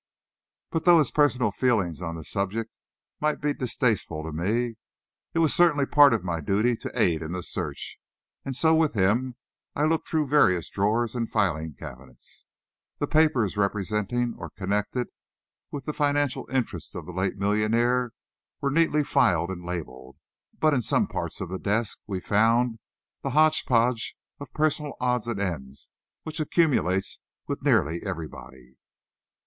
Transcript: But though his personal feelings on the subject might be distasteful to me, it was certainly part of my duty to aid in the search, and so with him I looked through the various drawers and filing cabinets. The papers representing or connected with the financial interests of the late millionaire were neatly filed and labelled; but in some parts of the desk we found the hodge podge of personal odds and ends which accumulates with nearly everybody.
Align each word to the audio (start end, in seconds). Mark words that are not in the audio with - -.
But 0.71 0.85
though 0.85 0.97
his 0.97 1.11
personal 1.11 1.51
feelings 1.51 2.01
on 2.01 2.15
the 2.15 2.25
subject 2.25 2.71
might 3.19 3.39
be 3.39 3.53
distasteful 3.53 4.23
to 4.23 4.31
me, 4.31 4.73
it 5.35 5.37
was 5.37 5.53
certainly 5.53 5.85
part 5.85 6.11
of 6.11 6.23
my 6.23 6.41
duty 6.41 6.75
to 6.77 6.91
aid 6.99 7.21
in 7.21 7.33
the 7.33 7.43
search, 7.43 7.99
and 8.43 8.55
so 8.55 8.73
with 8.73 8.93
him 8.95 9.35
I 9.75 9.83
looked 9.83 10.07
through 10.07 10.23
the 10.25 10.31
various 10.31 10.69
drawers 10.69 11.13
and 11.13 11.29
filing 11.29 11.75
cabinets. 11.75 12.47
The 12.97 13.05
papers 13.05 13.55
representing 13.57 14.33
or 14.39 14.49
connected 14.49 15.09
with 15.69 15.85
the 15.85 15.93
financial 15.93 16.49
interests 16.51 16.95
of 16.95 17.05
the 17.05 17.13
late 17.13 17.37
millionaire 17.37 18.11
were 18.59 18.71
neatly 18.71 19.03
filed 19.03 19.51
and 19.51 19.63
labelled; 19.63 20.17
but 20.59 20.73
in 20.73 20.81
some 20.81 21.05
parts 21.05 21.39
of 21.41 21.49
the 21.49 21.59
desk 21.59 21.99
we 22.07 22.19
found 22.19 22.79
the 23.21 23.29
hodge 23.37 23.65
podge 23.67 24.17
of 24.39 24.51
personal 24.51 24.93
odds 24.99 25.27
and 25.27 25.39
ends 25.39 25.89
which 26.23 26.39
accumulates 26.39 27.19
with 27.45 27.61
nearly 27.61 28.01
everybody. 28.03 28.77